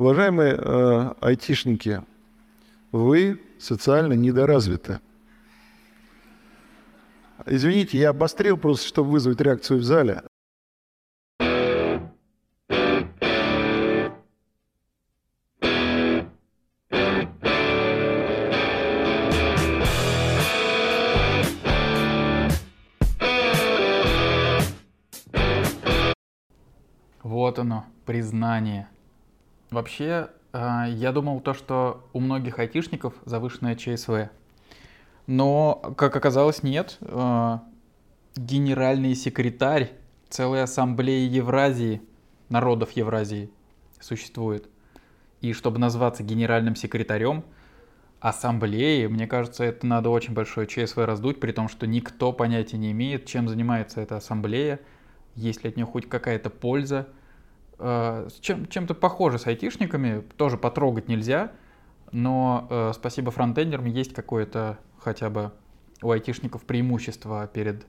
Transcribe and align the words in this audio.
Уважаемые 0.00 0.54
э, 0.54 1.12
айтишники, 1.20 2.02
вы 2.90 3.38
социально 3.58 4.14
недоразвиты. 4.14 4.98
Извините, 7.44 7.98
я 7.98 8.08
обострил 8.08 8.56
просто, 8.56 8.88
чтобы 8.88 9.10
вызвать 9.10 9.42
реакцию 9.42 9.80
в 9.80 9.82
зале. 9.82 10.22
Вот 27.22 27.58
оно, 27.58 27.84
признание. 28.06 28.88
Вообще, 29.70 30.30
э, 30.52 30.84
я 30.88 31.12
думал 31.12 31.40
то, 31.40 31.54
что 31.54 32.08
у 32.12 32.20
многих 32.20 32.58
айтишников 32.58 33.14
завышенное 33.24 33.76
ЧСВ. 33.76 34.30
Но, 35.26 35.94
как 35.96 36.16
оказалось, 36.16 36.62
нет. 36.62 36.98
Э, 37.00 37.58
генеральный 38.36 39.14
секретарь 39.14 39.92
целой 40.28 40.62
ассамблеи 40.62 41.28
Евразии, 41.28 42.02
народов 42.48 42.92
Евразии, 42.92 43.50
существует. 44.00 44.68
И 45.40 45.52
чтобы 45.52 45.78
назваться 45.78 46.22
генеральным 46.22 46.76
секретарем 46.76 47.44
ассамблеи, 48.20 49.06
мне 49.06 49.26
кажется, 49.26 49.64
это 49.64 49.86
надо 49.86 50.10
очень 50.10 50.34
большое 50.34 50.66
ЧСВ 50.66 50.98
раздуть, 50.98 51.40
при 51.40 51.52
том, 51.52 51.68
что 51.68 51.86
никто 51.86 52.32
понятия 52.32 52.76
не 52.76 52.92
имеет, 52.92 53.26
чем 53.26 53.48
занимается 53.48 54.00
эта 54.00 54.16
ассамблея, 54.16 54.80
есть 55.34 55.64
ли 55.64 55.70
от 55.70 55.76
нее 55.76 55.86
хоть 55.86 56.08
какая-то 56.08 56.50
польза. 56.50 57.08
Э, 57.82 58.28
чем, 58.40 58.66
чем-то 58.66 58.94
похоже 58.94 59.38
с 59.38 59.46
айтишниками, 59.46 60.22
тоже 60.36 60.58
потрогать 60.58 61.08
нельзя, 61.08 61.52
но 62.12 62.66
э, 62.68 62.92
спасибо 62.94 63.30
фронтендерам 63.30 63.86
есть 63.86 64.12
какое-то 64.12 64.78
хотя 64.98 65.30
бы 65.30 65.52
у 66.02 66.10
айтишников 66.10 66.64
преимущество 66.64 67.46
перед 67.46 67.86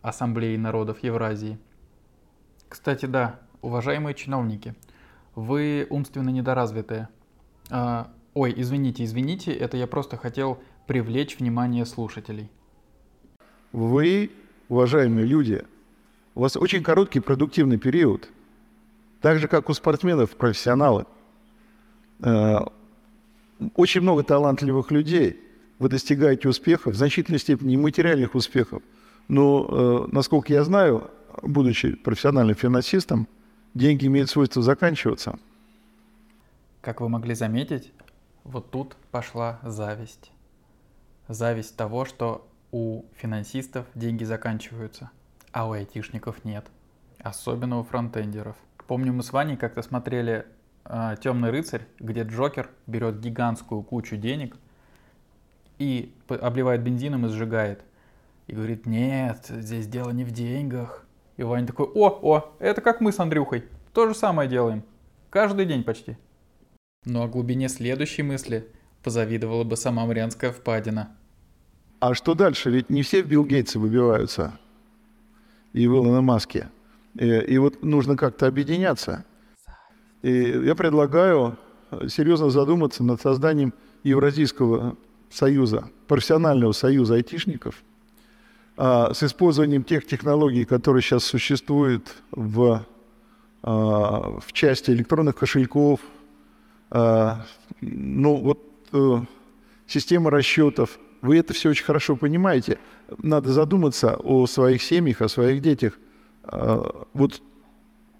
Ассамблеей 0.00 0.56
народов 0.56 1.02
Евразии. 1.02 1.58
Кстати, 2.70 3.04
да, 3.04 3.40
уважаемые 3.60 4.14
чиновники, 4.14 4.74
вы 5.34 5.86
умственно 5.90 6.30
недоразвитые. 6.30 7.10
Э, 7.70 8.06
ой, 8.32 8.54
извините, 8.56 9.04
извините, 9.04 9.52
это 9.52 9.76
я 9.76 9.86
просто 9.86 10.16
хотел 10.16 10.62
привлечь 10.86 11.38
внимание 11.38 11.84
слушателей. 11.84 12.50
Вы, 13.72 14.30
уважаемые 14.70 15.26
люди, 15.26 15.62
у 16.34 16.40
вас 16.40 16.56
очень 16.56 16.82
короткий 16.82 17.20
продуктивный 17.20 17.76
период, 17.76 18.30
так 19.20 19.38
же, 19.38 19.48
как 19.48 19.68
у 19.68 19.74
спортсменов, 19.74 20.36
профессионалы. 20.36 21.06
Э, 22.22 22.58
очень 23.74 24.00
много 24.00 24.22
талантливых 24.22 24.90
людей. 24.90 25.40
Вы 25.78 25.88
достигаете 25.88 26.48
успехов, 26.48 26.94
в 26.94 26.96
значительной 26.96 27.38
степени 27.38 27.76
материальных 27.76 28.34
успехов. 28.34 28.82
Но, 29.28 30.06
э, 30.08 30.08
насколько 30.12 30.52
я 30.52 30.64
знаю, 30.64 31.10
будучи 31.42 31.94
профессиональным 31.94 32.54
финансистом, 32.54 33.28
деньги 33.74 34.06
имеют 34.06 34.30
свойство 34.30 34.62
заканчиваться. 34.62 35.38
Как 36.80 37.00
вы 37.00 37.08
могли 37.08 37.34
заметить, 37.34 37.92
вот 38.44 38.70
тут 38.70 38.96
пошла 39.10 39.60
зависть. 39.62 40.32
Зависть 41.28 41.76
того, 41.76 42.04
что 42.04 42.48
у 42.72 43.04
финансистов 43.16 43.86
деньги 43.94 44.24
заканчиваются– 44.24 45.10
а 45.52 45.66
у 45.66 45.72
айтишников 45.72 46.44
нет. 46.44 46.66
Особенно 47.18 47.78
у 47.78 47.82
фронтендеров. 47.82 48.56
Помню, 48.90 49.12
мы 49.12 49.22
с 49.22 49.32
Ваней 49.32 49.56
как-то 49.56 49.82
смотрели 49.82 50.46
э, 50.84 51.14
Темный 51.22 51.50
рыцарь, 51.50 51.86
где 52.00 52.24
Джокер 52.24 52.70
берет 52.88 53.20
гигантскую 53.20 53.84
кучу 53.84 54.16
денег 54.16 54.56
и 55.78 56.12
обливает 56.26 56.82
бензином 56.82 57.24
и 57.24 57.28
сжигает. 57.28 57.84
И 58.48 58.52
говорит, 58.52 58.86
нет, 58.86 59.46
здесь 59.48 59.86
дело 59.86 60.10
не 60.10 60.24
в 60.24 60.32
деньгах. 60.32 61.06
И 61.36 61.44
Ваня 61.44 61.68
такой, 61.68 61.86
о, 61.86 62.08
о, 62.20 62.52
это 62.58 62.80
как 62.80 63.00
мы 63.00 63.12
с 63.12 63.20
Андрюхой. 63.20 63.64
То 63.94 64.08
же 64.08 64.14
самое 64.16 64.48
делаем. 64.48 64.82
Каждый 65.30 65.66
день 65.66 65.84
почти. 65.84 66.16
Но 67.04 67.22
о 67.22 67.28
глубине 67.28 67.68
следующей 67.68 68.24
мысли 68.24 68.66
позавидовала 69.04 69.62
бы 69.62 69.76
сама 69.76 70.04
Марианская 70.04 70.50
впадина. 70.50 71.16
А 72.00 72.12
что 72.14 72.34
дальше? 72.34 72.70
Ведь 72.70 72.90
не 72.90 73.02
все 73.02 73.22
в 73.22 73.28
Билл 73.28 73.44
Гейтсы 73.44 73.78
выбиваются 73.78 74.58
и 75.74 75.86
в 75.86 75.94
Илона 75.94 76.22
Маске. 76.22 76.70
И, 77.14 77.26
и 77.26 77.58
вот 77.58 77.82
нужно 77.82 78.16
как-то 78.16 78.46
объединяться. 78.46 79.24
И 80.22 80.32
я 80.32 80.74
предлагаю 80.74 81.58
серьезно 82.08 82.50
задуматься 82.50 83.02
над 83.02 83.20
созданием 83.20 83.74
Евразийского 84.04 84.96
союза, 85.30 85.90
профессионального 86.06 86.72
союза 86.72 87.14
айтишников, 87.14 87.82
а, 88.76 89.12
с 89.12 89.22
использованием 89.22 89.84
тех 89.84 90.06
технологий, 90.06 90.64
которые 90.64 91.02
сейчас 91.02 91.24
существуют 91.24 92.14
в, 92.30 92.86
а, 93.62 94.38
в 94.40 94.52
части 94.52 94.90
электронных 94.90 95.36
кошельков, 95.36 96.00
а, 96.90 97.44
ну 97.80 98.36
вот 98.36 98.60
а, 98.92 99.24
система 99.86 100.30
расчетов– 100.30 100.98
вы 101.22 101.38
это 101.38 101.52
все 101.52 101.70
очень 101.70 101.84
хорошо 101.84 102.16
понимаете. 102.16 102.78
Надо 103.18 103.52
задуматься 103.52 104.16
о 104.16 104.46
своих 104.46 104.82
семьях, 104.82 105.20
о 105.20 105.28
своих 105.28 105.60
детях. 105.60 105.98
А, 106.50 107.06
вот 107.14 107.40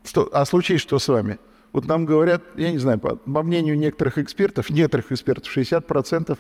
что, 0.04 0.28
а 0.32 0.44
случись 0.44 0.80
что 0.80 0.98
с 0.98 1.08
вами? 1.08 1.38
Вот 1.72 1.86
нам 1.86 2.04
говорят, 2.04 2.42
я 2.56 2.72
не 2.72 2.78
знаю, 2.78 2.98
по, 2.98 3.16
по 3.16 3.42
мнению 3.42 3.78
некоторых 3.78 4.18
экспертов, 4.18 4.70
некоторых 4.70 5.12
экспертов, 5.12 5.56
60% 5.56 6.38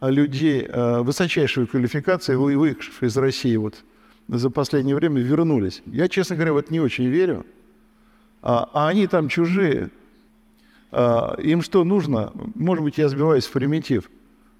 людей 0.00 0.62
э, 0.62 1.00
высочайшей 1.00 1.66
квалификации, 1.66 2.34
выехавших 2.36 3.02
из 3.02 3.16
России 3.16 3.56
вот 3.56 3.84
за 4.28 4.50
последнее 4.50 4.94
время, 4.94 5.20
вернулись. 5.20 5.82
Я, 5.86 6.08
честно 6.08 6.36
говоря, 6.36 6.52
вот 6.52 6.70
не 6.70 6.80
очень 6.80 7.06
верю. 7.06 7.46
А, 8.42 8.68
а 8.72 8.88
они 8.88 9.06
там 9.06 9.28
чужие. 9.28 9.90
А, 10.92 11.34
им 11.38 11.62
что 11.62 11.82
нужно? 11.82 12.32
Может 12.54 12.84
быть, 12.84 12.98
я 12.98 13.08
сбиваюсь 13.08 13.46
в 13.46 13.52
примитив. 13.52 14.10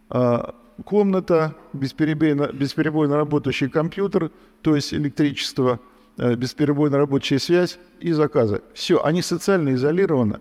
А, 0.08 0.54
комната, 0.84 1.54
бесперебойно, 1.72 2.50
бесперебойно 2.52 3.16
работающий 3.16 3.68
компьютер, 3.68 4.30
то 4.62 4.74
есть 4.74 4.94
электричество, 4.94 5.80
э, 6.18 6.34
бесперебойно 6.34 6.98
рабочая 6.98 7.38
связь 7.38 7.78
и 8.00 8.12
заказы. 8.12 8.62
Все, 8.74 9.02
они 9.02 9.22
социально 9.22 9.74
изолированы. 9.74 10.40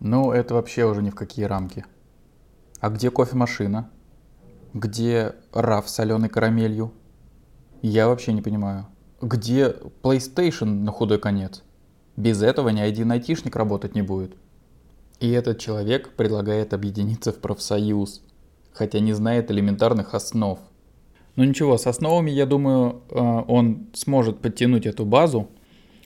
Ну, 0.00 0.32
это 0.32 0.54
вообще 0.54 0.84
уже 0.84 1.02
ни 1.02 1.10
в 1.10 1.14
какие 1.14 1.46
рамки. 1.46 1.84
А 2.80 2.90
где 2.90 3.10
кофемашина? 3.10 3.90
Где 4.74 5.34
раф 5.52 5.88
с 5.88 5.94
соленой 5.94 6.28
карамелью? 6.28 6.92
Я 7.82 8.08
вообще 8.08 8.32
не 8.32 8.42
понимаю. 8.42 8.86
Где 9.20 9.74
PlayStation 10.02 10.66
на 10.66 10.92
худой 10.92 11.18
конец? 11.18 11.62
Без 12.16 12.42
этого 12.42 12.68
ни 12.68 12.80
один 12.80 13.10
айтишник 13.10 13.56
работать 13.56 13.94
не 13.94 14.02
будет. 14.02 14.34
И 15.18 15.30
этот 15.30 15.58
человек 15.58 16.10
предлагает 16.10 16.74
объединиться 16.74 17.32
в 17.32 17.38
профсоюз– 17.38 18.22
хотя 18.72 19.00
не 19.00 19.12
знает 19.12 19.50
элементарных 19.50 20.14
основ. 20.14 20.58
Ну 21.40 21.46
ничего, 21.46 21.78
с 21.78 21.86
основами, 21.86 22.30
я 22.30 22.44
думаю, 22.44 23.00
э, 23.08 23.18
он 23.18 23.86
сможет 23.94 24.40
подтянуть 24.40 24.84
эту 24.84 25.06
базу, 25.06 25.48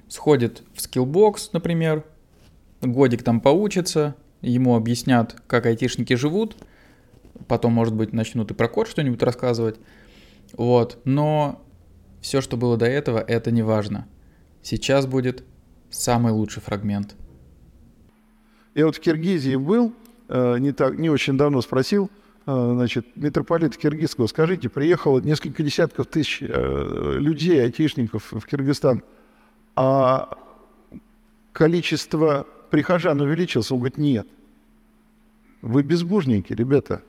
сходит 0.06 0.62
в 0.72 0.78
Skillbox, 0.78 1.48
например, 1.52 2.04
годик 2.80 3.24
там 3.24 3.40
поучится, 3.40 4.14
ему 4.42 4.76
объяснят, 4.76 5.34
как 5.48 5.66
айтишники 5.66 6.14
живут, 6.14 6.56
потом, 7.48 7.72
может 7.72 7.96
быть, 7.96 8.12
начнут 8.12 8.52
и 8.52 8.54
про 8.54 8.68
код 8.68 8.86
что-нибудь 8.86 9.24
рассказывать. 9.24 9.80
Вот, 10.52 11.00
но 11.04 11.60
все, 12.20 12.40
что 12.40 12.56
было 12.56 12.76
до 12.76 12.86
этого, 12.86 13.18
это 13.18 13.50
не 13.50 13.64
важно. 13.64 14.06
Сейчас 14.62 15.04
будет 15.04 15.42
самый 15.90 16.32
лучший 16.32 16.62
фрагмент. 16.62 17.16
Я 18.76 18.86
вот 18.86 18.94
в 18.94 19.00
Киргизии 19.00 19.56
был, 19.56 19.94
э, 20.28 20.58
не, 20.60 20.70
так, 20.70 20.96
не 20.96 21.10
очень 21.10 21.36
давно 21.36 21.60
спросил, 21.60 22.08
значит, 22.46 23.06
митрополита 23.16 23.78
Киргизского, 23.78 24.26
скажите, 24.26 24.68
приехало 24.68 25.20
несколько 25.20 25.62
десятков 25.62 26.06
тысяч 26.06 26.42
э, 26.42 27.16
людей, 27.18 27.62
айтишников 27.62 28.32
в 28.32 28.44
Киргизстан, 28.44 29.02
а 29.76 30.38
количество 31.52 32.46
прихожан 32.70 33.20
увеличилось? 33.20 33.70
Он 33.70 33.78
говорит, 33.78 33.98
нет. 33.98 34.28
Вы 35.62 35.82
безбожники, 35.82 36.52
ребята. 36.52 37.02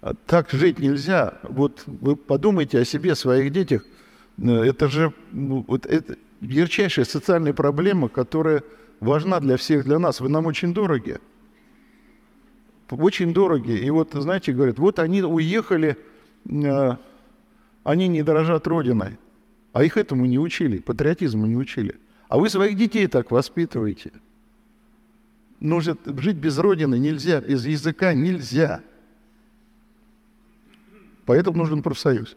А 0.00 0.14
так 0.14 0.50
жить 0.50 0.78
нельзя. 0.78 1.38
Вот 1.42 1.82
вы 1.86 2.14
подумайте 2.14 2.78
о 2.78 2.84
себе, 2.84 3.16
своих 3.16 3.52
детях. 3.52 3.84
Э, 4.38 4.62
это 4.62 4.88
же 4.88 5.12
ну, 5.32 5.64
вот 5.66 5.86
это 5.86 6.16
ярчайшая 6.40 7.04
социальная 7.04 7.52
проблема, 7.52 8.08
которая 8.08 8.62
важна 9.00 9.40
для 9.40 9.56
всех, 9.56 9.84
для 9.84 9.98
нас. 9.98 10.20
Вы 10.20 10.28
нам 10.28 10.46
очень 10.46 10.72
дороги 10.72 11.18
очень 12.92 13.32
дорогие. 13.32 13.78
И 13.78 13.90
вот, 13.90 14.10
знаете, 14.12 14.52
говорят, 14.52 14.78
вот 14.78 14.98
они 14.98 15.22
уехали, 15.22 15.96
э, 16.48 16.96
они 17.84 18.08
не 18.08 18.22
дорожат 18.22 18.66
Родиной. 18.66 19.18
А 19.72 19.84
их 19.84 19.96
этому 19.96 20.26
не 20.26 20.38
учили, 20.38 20.78
патриотизму 20.78 21.46
не 21.46 21.56
учили. 21.56 21.96
А 22.28 22.38
вы 22.38 22.48
своих 22.48 22.76
детей 22.76 23.06
так 23.06 23.30
воспитываете. 23.30 24.12
Нужно 25.60 25.96
жить 26.04 26.36
без 26.36 26.58
Родины 26.58 26.98
нельзя, 26.98 27.40
без 27.40 27.66
языка 27.66 28.14
нельзя. 28.14 28.80
Поэтому 31.26 31.58
нужен 31.58 31.82
профсоюз. 31.82 32.36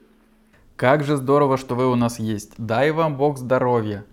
Как 0.76 1.04
же 1.04 1.18
здорово, 1.18 1.58
что 1.58 1.76
вы 1.76 1.90
у 1.90 1.96
нас 1.96 2.20
есть. 2.20 2.54
Дай 2.58 2.92
вам 2.92 3.16
Бог 3.16 3.38
здоровья. 3.38 4.06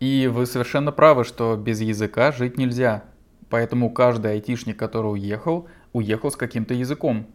И 0.00 0.26
вы 0.32 0.46
совершенно 0.46 0.92
правы, 0.92 1.24
что 1.24 1.56
без 1.56 1.80
языка 1.80 2.32
жить 2.32 2.56
нельзя. 2.56 3.04
Поэтому 3.54 3.88
каждый 3.88 4.32
айтишник, 4.32 4.76
который 4.76 5.12
уехал, 5.12 5.68
уехал 5.92 6.32
с 6.32 6.34
каким-то 6.34 6.74
языком. 6.74 7.28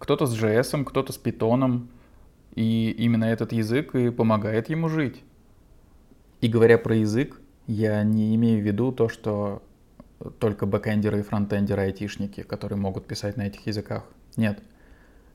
Кто-то 0.00 0.26
с 0.26 0.36
JS, 0.36 0.84
кто-то 0.84 1.12
с 1.12 1.16
питоном. 1.16 1.90
И 2.56 2.90
именно 2.90 3.26
этот 3.26 3.52
язык 3.52 3.94
и 3.94 4.10
помогает 4.10 4.68
ему 4.68 4.88
жить. 4.88 5.22
И 6.40 6.48
говоря 6.48 6.76
про 6.76 6.96
язык, 6.96 7.40
я 7.68 8.02
не 8.02 8.34
имею 8.34 8.60
в 8.60 8.66
виду 8.66 8.90
то, 8.90 9.08
что 9.08 9.62
только 10.40 10.66
бэкэндеры 10.66 11.20
и 11.20 11.22
фронтендеры 11.22 11.82
айтишники, 11.82 12.42
которые 12.42 12.76
могут 12.76 13.06
писать 13.06 13.36
на 13.36 13.46
этих 13.46 13.64
языках. 13.68 14.02
Нет. 14.36 14.60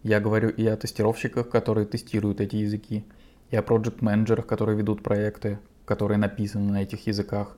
Я 0.03 0.19
говорю 0.19 0.49
и 0.49 0.67
о 0.67 0.75
тестировщиках, 0.75 1.47
которые 1.47 1.87
тестируют 1.87 2.41
эти 2.41 2.57
языки, 2.57 3.05
и 3.51 3.55
о 3.55 3.61
проект-менеджерах, 3.61 4.45
которые 4.45 4.77
ведут 4.77 5.01
проекты, 5.01 5.59
которые 5.85 6.17
написаны 6.17 6.73
на 6.73 6.83
этих 6.83 7.07
языках. 7.07 7.55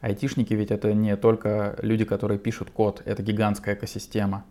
Айтишники 0.00 0.52
ведь 0.52 0.70
это 0.70 0.92
не 0.92 1.16
только 1.16 1.78
люди, 1.80 2.04
которые 2.04 2.38
пишут 2.38 2.70
код, 2.70 3.02
это 3.06 3.22
гигантская 3.22 3.74
экосистема. 3.74 4.44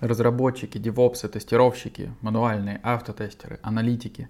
Разработчики, 0.00 0.78
девопсы, 0.78 1.28
тестировщики, 1.28 2.12
мануальные, 2.22 2.80
автотестеры, 2.82 3.60
аналитики, 3.62 4.28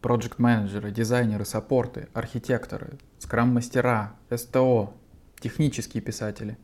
проект-менеджеры, 0.00 0.90
дизайнеры, 0.90 1.44
саппорты, 1.44 2.08
архитекторы, 2.12 2.98
скрам-мастера, 3.18 4.14
СТО, 4.34 4.94
технические 5.40 6.02
писатели. 6.02 6.58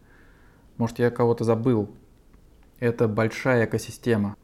Может, 0.76 0.98
я 0.98 1.10
кого-то 1.10 1.44
забыл. 1.44 1.90
Это 2.78 3.08
большая 3.08 3.64
экосистема. 3.64 4.36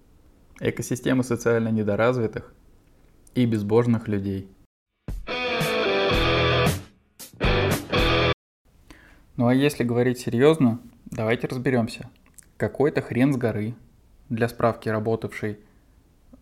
Экосистема 0.61 1.23
социально 1.23 1.69
недоразвитых 1.69 2.53
и 3.35 3.47
безбожных 3.47 4.09
людей. 4.09 4.49
Ну 9.41 9.47
а 9.47 9.55
если 9.55 9.85
говорить 9.85 10.19
серьезно, 10.19 10.81
давайте 11.07 11.47
разберемся. 11.47 12.11
Какой-то 12.59 13.01
хрен 13.01 13.33
с 13.33 13.39
горы, 13.39 13.75
для 14.29 14.51
справки 14.51 14.91
работавший 14.91 15.61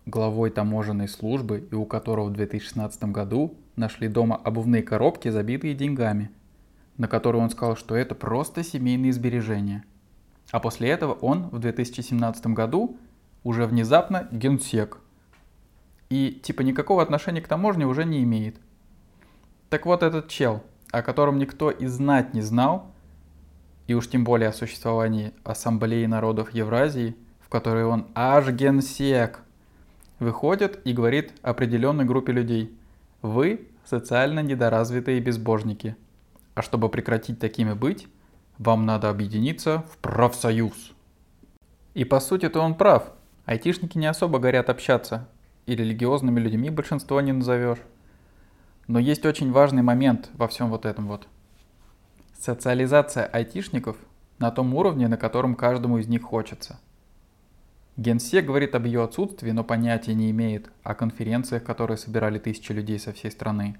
главой 0.05 0.49
таможенной 0.49 1.07
службы 1.07 1.65
и 1.71 1.75
у 1.75 1.85
которого 1.85 2.25
в 2.25 2.33
2016 2.33 3.01
году 3.05 3.55
нашли 3.77 4.09
дома 4.09 4.35
обувные 4.35 4.83
коробки, 4.83 5.29
забитые 5.29 5.75
деньгами, 5.75 6.29
на 6.97 7.07
которые 7.07 7.41
он 7.41 7.49
сказал, 7.49 7.77
что 7.77 7.95
это 7.95 8.15
просто 8.15 8.65
семейные 8.65 9.13
сбережения. 9.13 9.85
А 10.51 10.59
после 10.59 10.89
этого 10.89 11.13
он 11.13 11.47
в 11.51 11.59
2017 11.59 12.47
году 12.47 12.97
уже 13.45 13.65
внезапно 13.65 14.27
генсек. 14.29 14.97
И 16.09 16.37
типа 16.43 16.63
никакого 16.63 17.01
отношения 17.01 17.39
к 17.39 17.47
таможне 17.47 17.87
уже 17.87 18.03
не 18.03 18.21
имеет. 18.23 18.57
Так 19.69 19.85
вот 19.85 20.03
этот 20.03 20.27
чел, 20.27 20.63
о 20.91 21.01
котором 21.01 21.37
никто 21.37 21.71
и 21.71 21.85
знать 21.87 22.33
не 22.33 22.41
знал, 22.41 22.91
и 23.87 23.93
уж 23.93 24.07
тем 24.09 24.23
более 24.23 24.49
о 24.49 24.53
существовании 24.53 25.33
Ассамблеи 25.43 26.05
народов 26.05 26.53
Евразии, 26.53 27.15
в 27.41 27.49
которой 27.49 27.85
он 27.85 28.07
аж 28.13 28.49
генсек, 28.49 29.39
выходит 30.19 30.79
и 30.85 30.93
говорит 30.93 31.33
определенной 31.41 32.05
группе 32.05 32.31
людей. 32.31 32.71
Вы 33.21 33.67
социально 33.85 34.41
недоразвитые 34.41 35.19
безбожники. 35.19 35.95
А 36.53 36.61
чтобы 36.61 36.89
прекратить 36.89 37.39
такими 37.39 37.73
быть, 37.73 38.07
вам 38.57 38.85
надо 38.85 39.09
объединиться 39.09 39.83
в 39.91 39.97
профсоюз. 39.97 40.91
И 41.93 42.03
по 42.03 42.19
сути-то 42.19 42.59
он 42.59 42.75
прав. 42.75 43.11
Айтишники 43.45 43.97
не 43.97 44.05
особо 44.05 44.37
горят 44.37 44.69
общаться, 44.69 45.27
и 45.65 45.75
религиозными 45.75 46.39
людьми 46.39 46.69
большинство 46.69 47.19
не 47.21 47.31
назовешь. 47.31 47.79
Но 48.89 48.97
есть 48.97 49.23
очень 49.23 49.51
важный 49.51 49.83
момент 49.83 50.31
во 50.33 50.47
всем 50.47 50.71
вот 50.71 50.87
этом 50.87 51.07
вот. 51.07 51.27
Социализация 52.33 53.23
айтишников 53.23 53.97
на 54.39 54.49
том 54.49 54.73
уровне, 54.73 55.07
на 55.07 55.15
котором 55.15 55.53
каждому 55.53 55.99
из 55.99 56.07
них 56.07 56.23
хочется. 56.23 56.79
Генсек 57.97 58.47
говорит 58.47 58.73
об 58.73 58.85
ее 58.85 59.03
отсутствии, 59.03 59.51
но 59.51 59.63
понятия 59.63 60.15
не 60.15 60.31
имеет 60.31 60.71
о 60.81 60.95
конференциях, 60.95 61.63
которые 61.63 61.97
собирали 61.97 62.39
тысячи 62.39 62.71
людей 62.71 62.97
со 62.97 63.13
всей 63.13 63.29
страны. 63.29 63.77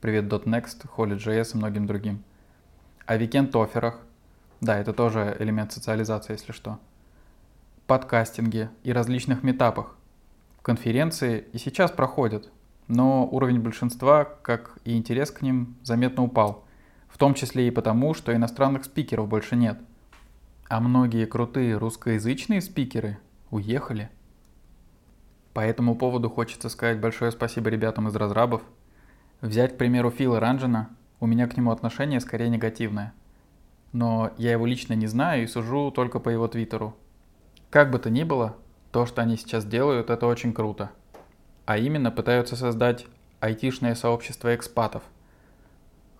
Привет 0.00 0.26
.next, 0.26 0.86
Holy.js 0.96 1.54
и 1.54 1.56
многим 1.56 1.88
другим. 1.88 2.22
О 3.04 3.16
викенд-офферах. 3.16 3.98
Да, 4.60 4.78
это 4.78 4.92
тоже 4.92 5.36
элемент 5.40 5.72
социализации, 5.72 6.34
если 6.34 6.52
что. 6.52 6.78
Подкастинге 7.88 8.70
и 8.84 8.92
различных 8.92 9.42
метапах. 9.42 9.96
Конференции 10.62 11.46
и 11.52 11.58
сейчас 11.58 11.90
проходят, 11.90 12.52
но 12.92 13.26
уровень 13.26 13.60
большинства, 13.60 14.24
как 14.24 14.76
и 14.84 14.94
интерес 14.98 15.30
к 15.30 15.40
ним, 15.40 15.76
заметно 15.82 16.24
упал. 16.24 16.64
В 17.08 17.16
том 17.16 17.32
числе 17.32 17.66
и 17.66 17.70
потому, 17.70 18.12
что 18.12 18.34
иностранных 18.34 18.84
спикеров 18.84 19.28
больше 19.28 19.56
нет. 19.56 19.78
А 20.68 20.78
многие 20.78 21.24
крутые 21.24 21.78
русскоязычные 21.78 22.60
спикеры 22.60 23.18
уехали. 23.50 24.10
По 25.54 25.60
этому 25.60 25.96
поводу 25.96 26.28
хочется 26.28 26.68
сказать 26.68 27.00
большое 27.00 27.32
спасибо 27.32 27.70
ребятам 27.70 28.08
из 28.08 28.16
разрабов. 28.16 28.60
Взять, 29.40 29.74
к 29.74 29.78
примеру, 29.78 30.10
Фила 30.10 30.38
Ранжина, 30.38 30.90
у 31.18 31.24
меня 31.26 31.48
к 31.48 31.56
нему 31.56 31.70
отношение 31.70 32.20
скорее 32.20 32.50
негативное. 32.50 33.14
Но 33.92 34.32
я 34.36 34.52
его 34.52 34.66
лично 34.66 34.92
не 34.92 35.06
знаю 35.06 35.44
и 35.44 35.46
сужу 35.46 35.90
только 35.92 36.18
по 36.18 36.28
его 36.28 36.46
твиттеру. 36.46 36.94
Как 37.70 37.90
бы 37.90 37.98
то 37.98 38.10
ни 38.10 38.22
было, 38.22 38.54
то, 38.90 39.06
что 39.06 39.22
они 39.22 39.38
сейчас 39.38 39.64
делают, 39.64 40.10
это 40.10 40.26
очень 40.26 40.52
круто– 40.52 40.90
а 41.66 41.78
именно 41.78 42.10
пытаются 42.10 42.56
создать 42.56 43.06
айтишное 43.40 43.94
сообщество 43.94 44.54
экспатов. 44.54 45.02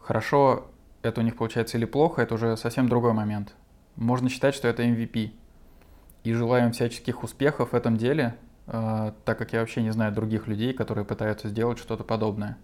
Хорошо 0.01 0.69
это 1.03 1.21
у 1.21 1.25
них 1.25 1.37
получается 1.37 1.79
или 1.79 1.85
плохо, 1.85 2.23
это 2.23 2.35
уже 2.35 2.57
совсем 2.57 2.89
другой 2.89 3.13
момент. 3.13 3.55
Можно 3.97 4.29
считать, 4.29 4.55
что 4.55 4.69
это 4.69 4.85
MVP. 4.85 5.33
И 6.25 6.33
желаю 6.33 6.67
им 6.67 6.73
всяческих 6.73 7.25
успехов 7.25 7.73
в 7.73 7.75
этом 7.75 7.97
деле, 7.97 8.37
э, 8.69 9.13
так 9.25 9.39
как 9.39 9.53
я 9.53 9.61
вообще 9.61 9.83
не 9.83 9.91
знаю 9.91 10.13
других 10.13 10.47
людей, 10.47 10.73
которые 10.73 11.05
пытаются 11.05 11.49
сделать 11.49 11.79
что-то 11.79 12.05
подобное. 12.05 12.57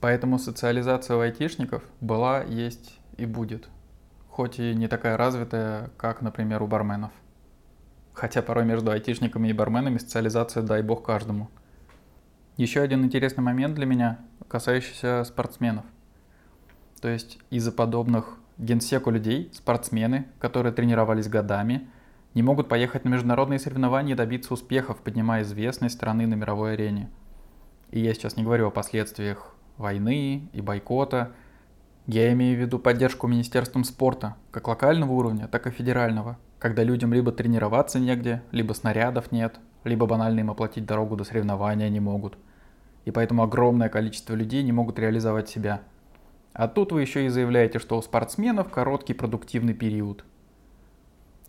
Поэтому 0.00 0.38
социализация 0.38 1.16
у 1.16 1.20
айтишников 1.20 1.82
была, 2.02 2.42
есть 2.42 2.98
и 3.16 3.24
будет. 3.24 3.68
Хоть 4.28 4.58
и 4.58 4.74
не 4.74 4.88
такая 4.88 5.16
развитая, 5.16 5.90
как, 5.96 6.20
например, 6.20 6.62
у 6.62 6.66
барменов. 6.66 7.12
Хотя 8.12 8.42
порой 8.42 8.66
между 8.66 8.90
айтишниками 8.90 9.48
и 9.48 9.54
барменами 9.54 9.96
социализация 9.96 10.62
дай 10.62 10.82
бог 10.82 11.02
каждому– 11.02 11.50
еще 12.56 12.80
один 12.80 13.04
интересный 13.04 13.44
момент 13.44 13.74
для 13.74 13.84
меня, 13.84 14.18
касающийся 14.48 15.24
спортсменов. 15.24 15.84
То 17.00 17.08
есть 17.08 17.38
из-за 17.50 17.70
подобных 17.70 18.38
генсеку 18.56 19.10
людей, 19.10 19.50
спортсмены, 19.52 20.26
которые 20.38 20.72
тренировались 20.72 21.28
годами, 21.28 21.88
не 22.34 22.42
могут 22.42 22.68
поехать 22.68 23.04
на 23.04 23.10
международные 23.10 23.58
соревнования 23.58 24.14
и 24.14 24.16
добиться 24.16 24.54
успехов, 24.54 24.98
поднимая 24.98 25.42
известность 25.42 25.96
страны 25.96 26.26
на 26.26 26.34
мировой 26.34 26.72
арене. 26.72 27.10
И 27.90 28.00
я 28.00 28.14
сейчас 28.14 28.36
не 28.36 28.42
говорю 28.42 28.68
о 28.68 28.70
последствиях 28.70 29.54
войны 29.76 30.48
и 30.52 30.60
бойкота. 30.62 31.32
Я 32.06 32.32
имею 32.32 32.56
в 32.56 32.60
виду 32.60 32.78
поддержку 32.78 33.26
Министерством 33.26 33.84
спорта, 33.84 34.36
как 34.50 34.68
локального 34.68 35.12
уровня, 35.12 35.48
так 35.48 35.66
и 35.66 35.70
федерального, 35.70 36.38
когда 36.58 36.82
людям 36.82 37.12
либо 37.12 37.32
тренироваться 37.32 37.98
негде, 37.98 38.42
либо 38.50 38.72
снарядов 38.72 39.30
нет, 39.32 39.56
либо 39.84 40.06
банально 40.06 40.40
им 40.40 40.50
оплатить 40.50 40.86
дорогу 40.86 41.16
до 41.16 41.24
соревнования 41.24 41.90
не 41.90 42.00
могут– 42.00 42.38
и 43.06 43.12
поэтому 43.12 43.44
огромное 43.44 43.88
количество 43.88 44.34
людей 44.34 44.62
не 44.62 44.72
могут 44.72 44.98
реализовать 44.98 45.48
себя. 45.48 45.80
А 46.52 46.68
тут 46.68 46.92
вы 46.92 47.00
еще 47.00 47.24
и 47.24 47.28
заявляете, 47.28 47.78
что 47.78 47.96
у 47.96 48.02
спортсменов 48.02 48.68
короткий 48.68 49.14
продуктивный 49.14 49.74
период. 49.74 50.24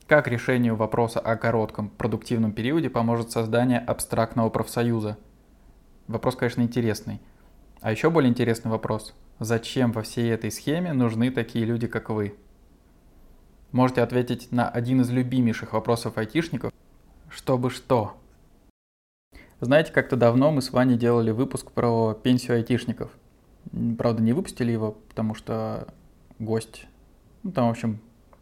Как 0.06 0.28
решению 0.28 0.76
вопроса 0.76 1.20
о 1.20 1.36
коротком 1.36 1.90
продуктивном 1.90 2.54
периоде 2.54 2.90
поможет 2.90 3.32
создание 3.32 3.80
абстрактного 3.80 4.50
профсоюза? 4.50 5.18
Вопрос, 6.08 6.36
конечно, 6.36 6.62
интересный. 6.62 7.20
А 7.82 7.92
еще 7.92 8.10
более 8.10 8.30
интересный 8.30 8.70
вопрос. 8.70 9.14
Зачем 9.40 9.92
во 9.92 10.04
всей 10.04 10.32
этой 10.32 10.52
схеме 10.52 10.94
нужны 10.94 11.32
такие 11.32 11.66
люди, 11.66 11.88
как 11.88 12.10
вы? 12.10 12.36
Можете 13.72 14.02
ответить 14.02 14.52
на 14.52 14.70
один 14.70 15.02
из 15.02 15.10
любимейших 15.10 15.74
вопросов 15.74 16.18
айтишников. 16.18 16.72
Чтобы 17.30 17.70
что? 17.70 18.16
Знаете, 19.60 19.92
как-то 19.92 20.16
давно 20.16 20.52
мы 20.52 20.62
с 20.62 20.72
Ваней 20.72 20.98
делали 20.98 21.32
выпуск 21.32 21.72
про 21.72 22.14
пенсию 22.14 22.58
айтишников. 22.58 23.10
Правда, 23.98 24.22
не 24.22 24.34
выпустили 24.34 24.72
его, 24.72 24.98
потому 25.10 25.34
что 25.34 25.88
гость... 26.38 26.86
Ну, 27.42 27.52
там, 27.52 27.68
в 27.68 27.72
общем, 27.72 28.00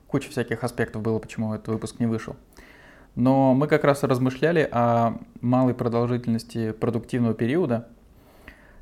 куча 0.08 0.30
всяких 0.30 0.64
аспектов 0.64 1.02
было, 1.02 1.20
почему 1.20 1.54
этот 1.54 1.70
выпуск 1.70 2.00
не 2.00 2.06
вышел. 2.06 2.36
Но 3.16 3.54
мы 3.54 3.68
как 3.68 3.86
раз 3.86 4.04
размышляли 4.04 4.68
о 4.70 5.18
малой 5.40 5.74
продолжительности 5.74 6.72
продуктивного 6.72 7.34
периода. 7.34 7.88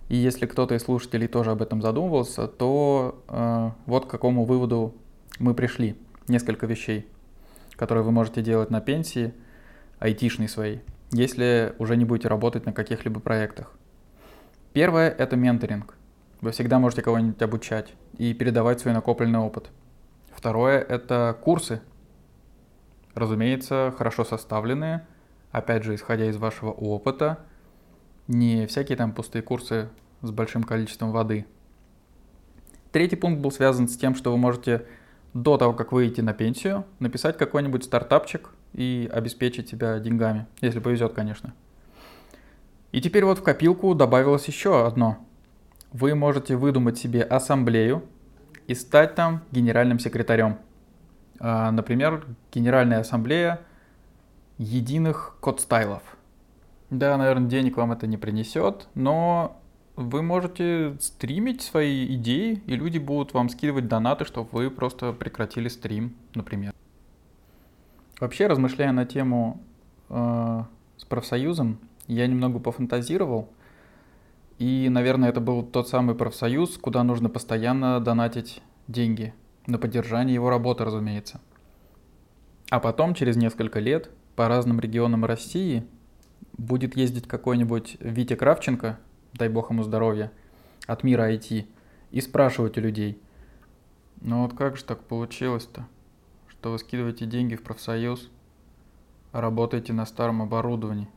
И 0.09 0.15
если 0.15 0.47
кто-то 0.47 0.73
из 0.73 0.81
слушателей 0.81 1.27
тоже 1.27 1.51
об 1.51 1.61
этом 1.61 1.83
задумывался, 1.83 2.47
то 2.47 3.23
э, 3.27 3.71
вот 3.85 4.07
к 4.07 4.09
какому 4.09 4.43
выводу 4.43 4.95
мы 5.37 5.53
пришли. 5.53 5.95
несколько 6.27 6.65
вещей, 6.65 7.07
которые 7.75 8.03
вы 8.03 8.11
можете 8.11 8.41
делать 8.41 8.71
на 8.71 8.81
пенсии, 8.81 9.33
айтишной 9.99 10.49
своей, 10.49 10.81
если 11.11 11.75
уже 11.79 11.95
не 11.95 12.05
будете 12.05 12.27
работать 12.27 12.65
на 12.65 12.73
каких-либо 12.73 13.19
проектах. 13.19 13.71
Первое– 14.73 15.09
это 15.17 15.35
менторинг. 15.35 15.95
Вы 16.41 16.51
всегда 16.51 16.79
можете 16.79 17.01
кого-нибудь 17.01 17.41
обучать 17.41 17.93
и 18.17 18.33
передавать 18.33 18.79
свой 18.79 18.93
накопленный 18.93 19.39
опыт. 19.39 19.69
Второе– 20.31 20.79
это 20.89 21.37
курсы. 21.41 21.81
Разумеется, 23.13 23.93
хорошо 23.97 24.23
составленные, 24.23 25.05
опять 25.51 25.83
же, 25.83 25.95
исходя 25.95 26.25
из 26.25 26.37
вашего 26.37 26.71
опыта, 26.71 27.39
не 28.27 28.65
всякие 28.65 28.97
там 28.97 29.13
пустые 29.13 29.43
курсы 29.43 29.89
с 30.21 30.31
большим 30.31 30.63
количеством 30.63 31.11
воды. 31.11 31.45
Третий 32.91 33.15
пункт 33.15 33.41
был 33.41 33.51
связан 33.51 33.87
с 33.87 33.97
тем, 33.97 34.15
что 34.15 34.31
вы 34.31 34.37
можете 34.37 34.85
до 35.33 35.57
того, 35.57 35.73
как 35.73 35.91
выйти 35.91 36.21
на 36.21 36.33
пенсию, 36.33 36.85
написать 36.99 37.37
какой-нибудь 37.37 37.83
стартапчик 37.83 38.49
и 38.73 39.09
обеспечить 39.11 39.69
себя 39.69 39.99
деньгами, 39.99 40.47
если 40.61 40.79
повезет, 40.79 41.13
конечно. 41.13 41.53
И 42.91 43.01
теперь 43.01 43.25
вот 43.25 43.39
в 43.39 43.43
копилку 43.43 43.95
добавилось 43.95 44.45
еще 44.47 44.85
одно. 44.85 45.17
Вы 45.91 46.15
можете 46.15 46.55
выдумать 46.55 46.97
себе 46.97 47.23
ассамблею 47.23 48.03
и 48.67 48.75
стать 48.75 49.15
там 49.15 49.43
генеральным 49.51 49.99
секретарем. 49.99 50.57
А, 51.39 51.71
например, 51.71 52.25
Генеральная 52.53 52.99
ассамблея 52.99 53.61
единых 54.57 55.37
код-стайлов. 55.39 56.03
Да, 56.89 57.17
наверное, 57.17 57.49
денег 57.49 57.77
вам 57.77 57.91
это 57.91 58.05
не 58.05 58.17
принесет, 58.17 58.87
но 58.93 59.59
вы 59.95 60.21
можете 60.21 60.95
стримить 60.99 61.61
свои 61.61 62.15
идеи, 62.15 62.61
и 62.65 62.75
люди 62.75 62.99
будут 62.99 63.33
вам 63.33 63.49
скидывать 63.49 63.87
донаты, 63.87 64.25
чтобы 64.25 64.49
вы 64.51 64.69
просто 64.69 65.11
прекратили 65.13 65.67
стрим, 65.67 66.15
например. 66.35 66.73
Вообще, 68.19 68.47
размышляя 68.47 68.91
на 68.91 69.05
тему 69.05 69.61
э, 70.09 70.63
с 70.97 71.05
профсоюзом, 71.05 71.79
я 72.07 72.27
немного 72.27 72.59
пофантазировал. 72.59 73.49
И, 74.59 74.87
наверное, 74.89 75.29
это 75.29 75.41
был 75.41 75.63
тот 75.63 75.89
самый 75.89 76.15
профсоюз, 76.15 76.77
куда 76.77 77.03
нужно 77.03 77.29
постоянно 77.29 77.99
донатить 77.99 78.61
деньги. 78.87 79.33
На 79.65 79.77
поддержание 79.77 80.33
его 80.33 80.49
работы, 80.49 80.85
разумеется. 80.85 81.41
А 82.69 82.79
потом, 82.79 83.13
через 83.13 83.35
несколько 83.35 83.79
лет, 83.79 84.09
по 84.35 84.47
разным 84.47 84.79
регионам 84.79 85.25
России 85.25 85.85
будет 86.57 86.95
ездить 86.95 87.27
какой-нибудь 87.27 87.97
Витя 87.99 88.35
Кравченко, 88.35 88.99
дай 89.33 89.49
бог 89.49 89.71
ему 89.71 89.83
здоровья, 89.83 90.31
от 90.87 91.03
мира 91.03 91.31
IT, 91.33 91.65
и 92.11 92.21
спрашивать 92.21 92.77
у 92.77 92.81
людей, 92.81 93.19
ну 94.21 94.43
вот 94.43 94.53
как 94.53 94.77
же 94.77 94.83
так 94.83 95.03
получилось-то, 95.03 95.87
что 96.63 96.71
вы 96.71 96.79
скидываете 96.79 97.25
деньги 97.25 97.55
в 97.55 97.61
профсоюз, 97.61 98.31
работаете 99.33 99.91
на 99.91 100.05
старом 100.05 100.41
оборудовании, 100.41 101.09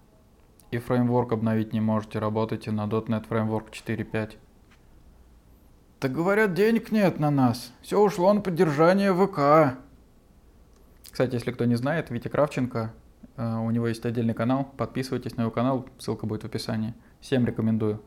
и 0.73 0.79
фреймворк 0.79 1.31
обновить 1.31 1.73
не 1.73 1.81
можете, 1.81 2.19
работаете 2.19 2.73
на 2.73 2.85
.NET 2.87 3.29
Framework 3.29 3.71
4.5. 3.71 4.39
Так 6.01 6.11
говорят, 6.11 6.53
денег 6.55 6.91
нет 6.91 7.21
на 7.21 7.31
нас. 7.31 7.73
Все 7.81 8.01
ушло 8.01 8.33
на 8.33 8.41
поддержание 8.41 9.15
ВК. 9.15 9.79
Кстати, 11.13 11.35
если 11.35 11.53
кто 11.53 11.65
не 11.65 11.77
знает, 11.77 12.11
Витя 12.11 12.27
Кравченко, 12.27 12.93
э, 13.37 13.57
у 13.59 13.71
него 13.71 13.87
есть 13.87 14.05
отдельный 14.05 14.35
канал. 14.35 14.73
Подписывайтесь 14.77 15.37
на 15.37 15.43
его 15.43 15.53
канал, 15.53 15.89
ссылка 16.01 16.27
будет 16.27 16.43
в 16.43 16.47
описании. 16.47 16.93
Всем 17.21 17.47
рекомендую. 17.47 18.03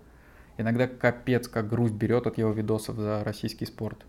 Иногда 0.57 0.89
капец, 0.89 1.47
как 1.47 1.69
грусть 1.69 1.93
берет 1.93 2.27
от 2.27 2.37
его 2.37 2.51
видосов 2.51 2.97
за 2.97 3.23
российский 3.23 3.65
спорт. 3.65 4.05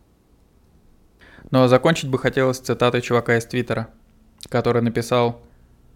А 1.50 1.68
закончить 1.68 2.08
бы 2.08 2.18
хотелось 2.18 2.58
цитатой 2.58 3.02
чувака 3.02 3.36
из 3.36 3.44
Твиттера, 3.46 3.88
который 4.48 4.82
написал 4.82 5.42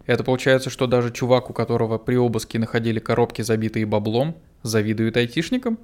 это 0.05 0.23
получается, 0.23 0.69
что 0.69 0.87
даже 0.87 1.11
чувак, 1.11 1.49
у 1.49 1.53
которого 1.53 1.97
при 1.97 2.15
обыске 2.15 2.59
находили 2.59 2.99
коробки, 2.99 3.41
забитые 3.41 3.85
баблом, 3.85 4.37
завидует 4.61 5.17
айтишникам? 5.17 5.79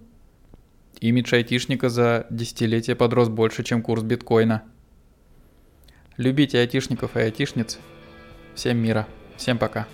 Имидж 1.00 1.34
айтишника 1.34 1.90
за 1.90 2.28
десятилетие 2.30 2.96
подрос 2.96 3.30
больше, 3.30 3.64
чем 3.64 3.82
курс 3.82 4.04
биткоина. 4.04 4.64
Любите 6.18 6.60
айтишников 6.60 7.18
и 7.18 7.22
айтишниц. 7.22 7.80
Всем 8.54 8.78
мира. 8.78 9.08
Всем 9.38 9.58
пока. 9.58 9.88